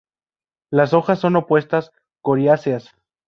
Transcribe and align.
Las 0.71 0.95
hojas 0.95 1.19
son 1.19 1.35
opuestas, 1.35 1.91
coriáceas. 2.23 2.89